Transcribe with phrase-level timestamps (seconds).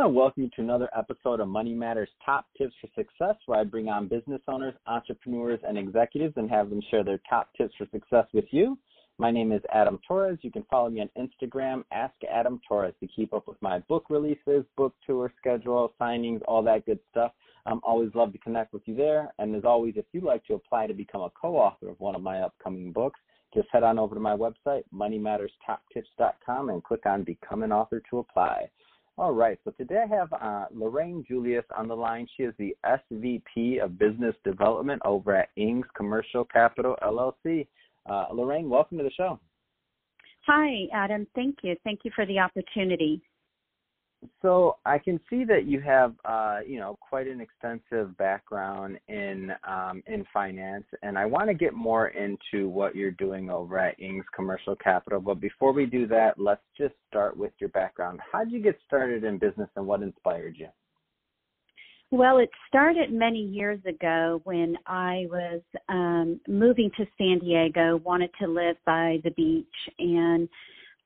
[0.00, 3.60] want to welcome you to another episode of Money Matters Top Tips for Success, where
[3.60, 7.74] I bring on business owners, entrepreneurs, and executives and have them share their top tips
[7.76, 8.78] for success with you.
[9.18, 10.38] My name is Adam Torres.
[10.40, 14.06] You can follow me on Instagram, Ask Adam Torres, to keep up with my book
[14.08, 17.32] releases, book tour schedule, signings, all that good stuff.
[17.66, 19.34] I'm always love to connect with you there.
[19.38, 22.22] And as always, if you'd like to apply to become a co-author of one of
[22.22, 23.20] my upcoming books,
[23.52, 28.20] just head on over to my website, moneymatterstoptips.com, and click on Become an Author to
[28.20, 28.70] apply.
[29.20, 32.26] All right, so today I have uh, Lorraine Julius on the line.
[32.38, 37.66] She is the SVP of Business Development over at Engs Commercial Capital LLC.
[38.08, 39.38] Uh, Lorraine, welcome to the show.
[40.46, 41.26] Hi, Adam.
[41.34, 41.76] Thank you.
[41.84, 43.20] Thank you for the opportunity.
[44.42, 49.50] So I can see that you have, uh, you know, quite an extensive background in
[49.66, 53.98] um, in finance, and I want to get more into what you're doing over at
[53.98, 55.20] Engs Commercial Capital.
[55.20, 58.20] But before we do that, let's just start with your background.
[58.30, 60.68] How did you get started in business, and what inspired you?
[62.12, 68.30] Well, it started many years ago when I was um, moving to San Diego, wanted
[68.40, 69.66] to live by the beach,
[69.98, 70.48] and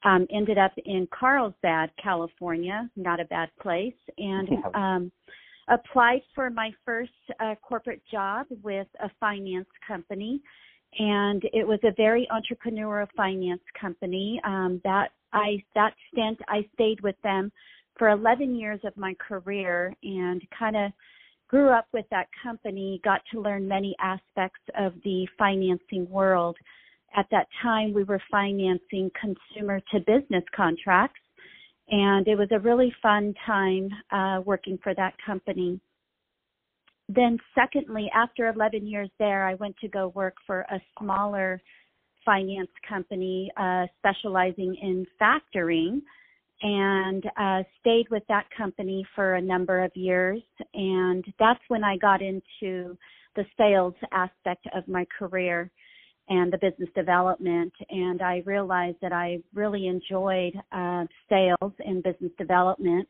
[0.04, 5.12] um, ended up in Carlsbad, California, not a bad place, and um,
[5.68, 7.10] applied for my first
[7.40, 10.40] uh, corporate job with a finance company.
[10.98, 14.40] And it was a very entrepreneurial finance company.
[14.44, 17.50] Um, that I that stint I stayed with them
[17.98, 20.92] for 11 years of my career and kind of
[21.48, 23.00] grew up with that company.
[23.02, 26.56] Got to learn many aspects of the financing world
[27.14, 31.20] at that time we were financing consumer to business contracts
[31.88, 35.80] and it was a really fun time uh, working for that company.
[37.08, 41.60] Then secondly after 11 years there i went to go work for a smaller
[42.24, 46.00] finance company uh, specializing in factoring
[46.62, 50.40] and uh, stayed with that company for a number of years
[50.72, 52.96] and that's when i got into
[53.36, 55.70] the sales aspect of my career
[56.28, 57.72] and the business development.
[57.90, 63.08] And I realized that I really enjoyed uh, sales and business development,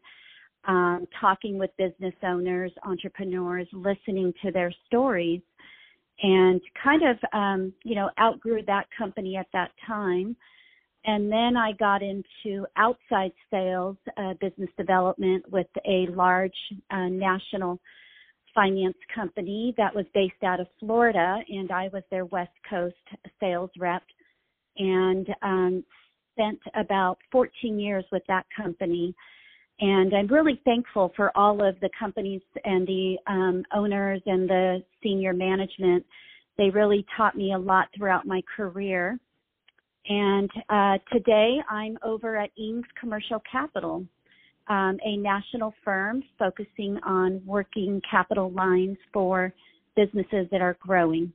[0.67, 5.43] um, talking with business owners, entrepreneurs, listening to their stories,
[6.23, 10.37] and kind of, um, you know, outgrew that company at that time.
[11.07, 16.57] And then I got into outside sales, uh, business development with a large
[16.91, 17.79] uh, national
[18.55, 22.95] finance company that was based out of Florida, and I was their West Coast
[23.41, 24.03] sales rep,
[24.79, 25.85] and um,
[26.33, 29.15] spent about 14 years with that company.
[29.81, 34.83] And I'm really thankful for all of the companies and the um, owners and the
[35.03, 36.05] senior management.
[36.57, 39.19] They really taught me a lot throughout my career.
[40.07, 44.05] And uh, today I'm over at Engs Commercial Capital
[44.69, 49.53] um, a national firm focusing on working capital lines for
[49.97, 51.33] businesses that are growing.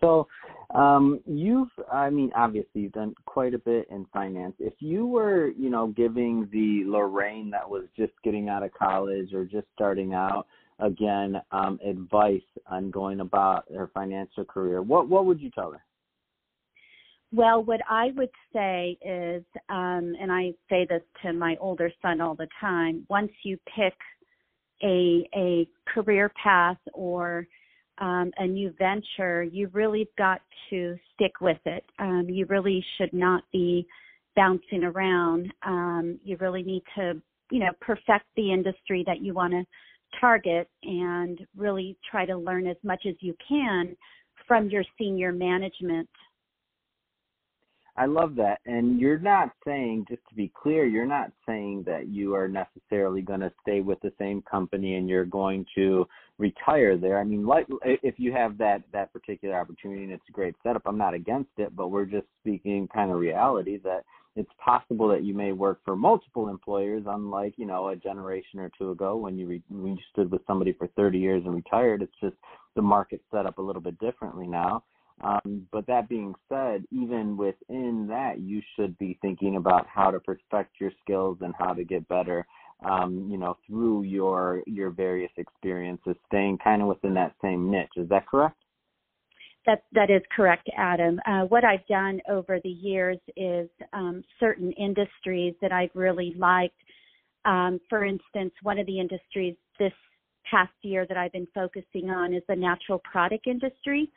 [0.00, 0.28] So,
[0.74, 4.54] um, you've, I mean, obviously you've done quite a bit in finance.
[4.58, 9.32] If you were, you know, giving the Lorraine that was just getting out of college
[9.32, 10.46] or just starting out
[10.78, 15.82] again um, advice on going about her financial career, what what would you tell her?
[17.32, 22.20] Well, what I would say is, um, and I say this to my older son
[22.20, 23.94] all the time, once you pick
[24.82, 27.46] a a career path or
[27.98, 30.40] um, a new venture, you really got
[30.70, 31.84] to stick with it.
[31.98, 33.86] Um, you really should not be
[34.34, 35.52] bouncing around.
[35.66, 39.64] Um, you really need to, you know, perfect the industry that you want to
[40.20, 43.96] target and really try to learn as much as you can
[44.46, 46.08] from your senior management
[47.98, 48.60] I love that.
[48.64, 53.22] And you're not saying, just to be clear, you're not saying that you are necessarily
[53.22, 56.06] going to stay with the same company and you're going to
[56.38, 57.18] retire there.
[57.18, 60.82] I mean, like if you have that that particular opportunity and it's a great setup,
[60.86, 64.04] I'm not against it, but we're just speaking kind of reality that
[64.36, 68.70] it's possible that you may work for multiple employers, unlike you know a generation or
[68.78, 72.02] two ago when you re- when you stood with somebody for 30 years and retired.
[72.02, 72.36] It's just
[72.76, 74.84] the market set up a little bit differently now.
[75.20, 80.20] Um, but that being said, even within that, you should be thinking about how to
[80.20, 82.46] perfect your skills and how to get better.
[82.84, 87.90] Um, you know, through your your various experiences, staying kind of within that same niche.
[87.96, 88.56] Is that correct?
[89.66, 91.20] That that is correct, Adam.
[91.26, 96.80] Uh, what I've done over the years is um, certain industries that I've really liked.
[97.44, 99.92] Um, for instance, one of the industries this
[100.48, 104.10] past year that I've been focusing on is the natural product industry.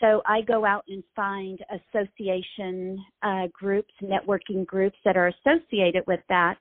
[0.00, 6.20] So I go out and find association uh, groups, networking groups that are associated with
[6.28, 6.56] that,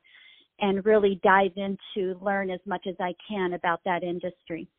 [0.59, 4.69] and really dive into learn as much as I can about that industry.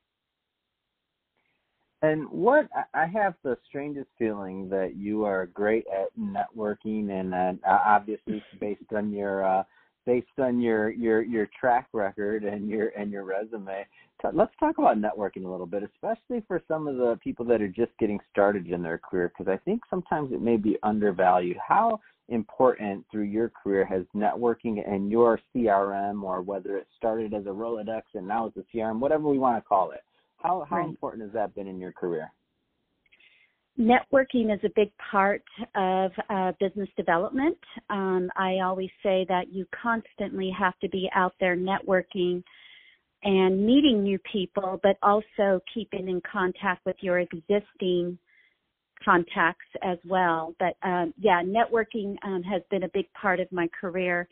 [2.02, 7.52] And what I have the strangest feeling that you are great at networking, and uh,
[7.68, 9.64] obviously based on your uh,
[10.06, 13.86] based on your your your track record and your and your resume.
[14.32, 17.68] Let's talk about networking a little bit, especially for some of the people that are
[17.68, 21.58] just getting started in their career, because I think sometimes it may be undervalued.
[21.58, 27.44] How important through your career has networking and your CRM, or whether it started as
[27.44, 30.02] a Rolodex and now it's a CRM, whatever we want to call it.
[30.38, 30.88] How how right.
[30.88, 32.32] important has that been in your career?
[33.78, 35.42] Networking is a big part
[35.74, 37.58] of uh, business development.
[37.90, 42.42] Um, I always say that you constantly have to be out there networking
[43.22, 48.18] and meeting new people, but also keeping in contact with your existing
[49.04, 50.54] contacts as well.
[50.58, 54.26] But um, yeah, networking um, has been a big part of my career.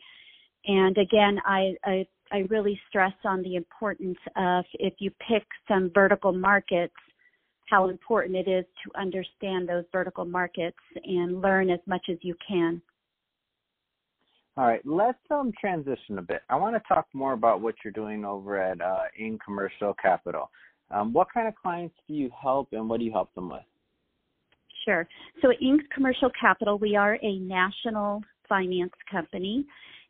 [0.65, 5.91] And again, I, I I really stress on the importance of if you pick some
[5.93, 6.95] vertical markets,
[7.65, 12.35] how important it is to understand those vertical markets and learn as much as you
[12.47, 12.81] can.
[14.57, 16.41] All right, let's um transition a bit.
[16.49, 20.49] I want to talk more about what you're doing over at uh, Engs Commercial Capital.
[20.91, 23.63] Um, what kind of clients do you help, and what do you help them with?
[24.85, 25.07] Sure.
[25.41, 29.65] So at Engs Commercial Capital, we are a national finance company,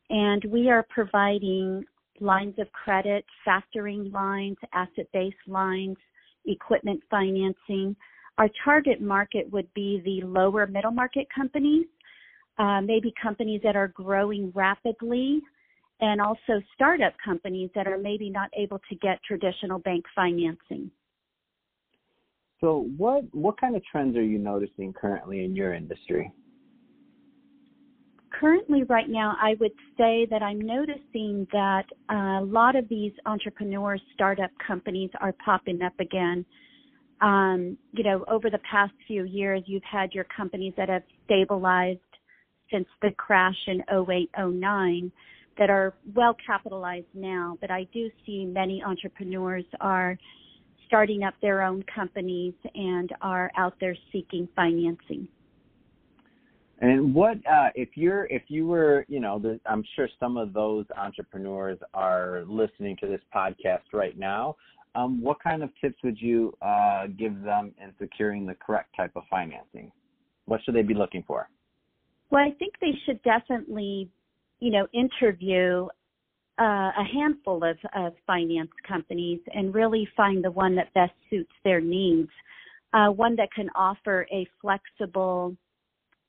[0.09, 1.83] and we are providing
[2.19, 5.97] lines of credit, factoring lines, asset-based lines,
[6.47, 7.95] equipment financing.
[8.37, 11.85] Our target market would be the lower middle market companies,
[12.57, 15.41] uh, maybe companies that are growing rapidly,
[16.01, 20.91] and also startup companies that are maybe not able to get traditional bank financing.
[22.61, 26.31] So, what what kind of trends are you noticing currently in your industry?
[28.39, 34.01] Currently right now i would say that i'm noticing that a lot of these entrepreneurs
[34.13, 36.45] startup companies are popping up again.
[37.21, 41.99] Um, you know over the past few years you've had your companies that have stabilized
[42.71, 45.11] since the crash in 08 09
[45.57, 50.17] that are well capitalized now but i do see many entrepreneurs are
[50.87, 55.27] starting up their own companies and are out there seeking financing
[56.81, 60.53] and what uh, if you're if you were you know the, I'm sure some of
[60.53, 64.55] those entrepreneurs are listening to this podcast right now.
[64.95, 69.11] Um, what kind of tips would you uh, give them in securing the correct type
[69.17, 69.91] of financing?
[70.45, 71.49] What should they be looking for?
[72.29, 74.09] Well, I think they should definitely,
[74.61, 75.87] you know, interview
[76.59, 81.51] uh, a handful of, of finance companies and really find the one that best suits
[81.63, 82.29] their needs.
[82.93, 85.55] Uh, one that can offer a flexible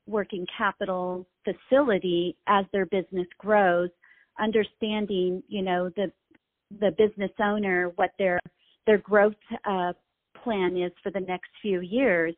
[0.06, 3.90] working capital facility as their business grows,
[4.38, 6.10] understanding, you know, the
[6.80, 8.40] the business owner what their
[8.86, 9.92] their growth uh,
[10.42, 12.34] plan is for the next few years,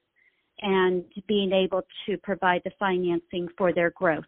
[0.60, 4.24] and being able to provide the financing for their growth.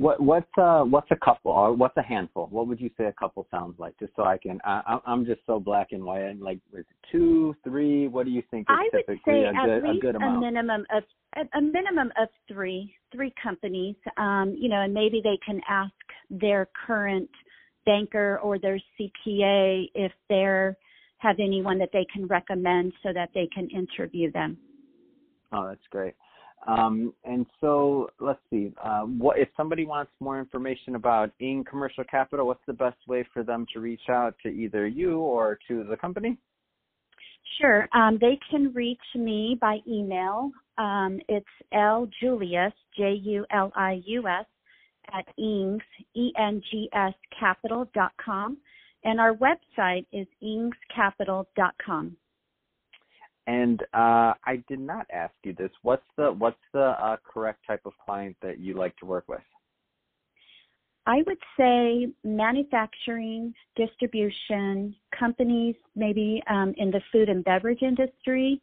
[0.00, 2.46] What what's uh what's a couple or what's a handful?
[2.50, 3.98] What would you say a couple sounds like?
[3.98, 4.58] Just so I can.
[4.64, 6.22] I, I'm just so black and white.
[6.22, 8.08] And like, is two, three?
[8.08, 10.38] What do you think is I typically a good a good amount?
[10.38, 11.02] A minimum of
[11.52, 13.94] a minimum of three three companies.
[14.16, 15.92] Um, you know, and maybe they can ask
[16.30, 17.28] their current
[17.84, 20.78] banker or their CPA if they're
[21.18, 24.56] have anyone that they can recommend so that they can interview them.
[25.52, 26.14] Oh, that's great.
[26.66, 28.72] Um, and so let's see.
[28.82, 32.46] Uh, what if somebody wants more information about Engs Commercial Capital?
[32.46, 35.96] What's the best way for them to reach out to either you or to the
[35.96, 36.36] company?
[37.60, 37.88] Sure.
[37.92, 40.50] Um, they can reach me by email.
[40.78, 44.46] Um, it's L Julius J U L I U S
[45.12, 45.80] at Engs
[46.14, 48.58] E N G S Capital dot com,
[49.04, 52.16] and our website is engscapital.com.
[53.46, 55.70] And uh, I did not ask you this.
[55.82, 59.40] What's the what's the uh, correct type of client that you like to work with?
[61.06, 68.60] I would say manufacturing, distribution, companies maybe um, in the food and beverage industry.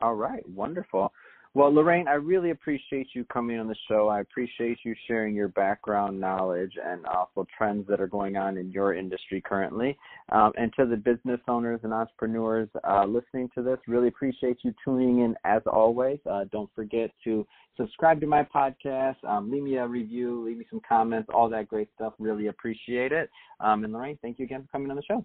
[0.00, 1.12] All right, wonderful.
[1.56, 4.08] Well, Lorraine, I really appreciate you coming on the show.
[4.08, 8.72] I appreciate you sharing your background knowledge and also trends that are going on in
[8.72, 9.96] your industry currently.
[10.32, 14.74] Um, and to the business owners and entrepreneurs uh, listening to this, really appreciate you
[14.84, 16.18] tuning in as always.
[16.28, 17.46] Uh, don't forget to
[17.76, 21.68] subscribe to my podcast, um, leave me a review, leave me some comments, all that
[21.68, 22.14] great stuff.
[22.18, 23.30] Really appreciate it.
[23.60, 25.24] Um, and Lorraine, thank you again for coming on the show.